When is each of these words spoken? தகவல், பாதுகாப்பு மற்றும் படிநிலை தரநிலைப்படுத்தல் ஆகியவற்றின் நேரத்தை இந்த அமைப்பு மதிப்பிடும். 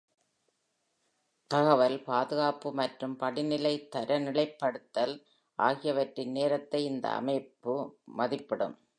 தகவல், 1.51 2.03
பாதுகாப்பு 2.03 2.71
மற்றும் 2.71 3.13
படிநிலை 3.15 3.73
தரநிலைப்படுத்தல் 3.95 5.13
ஆகியவற்றின் 5.59 6.31
நேரத்தை 6.31 6.85
இந்த 6.85 7.07
அமைப்பு 7.11 7.75
மதிப்பிடும். 8.17 8.75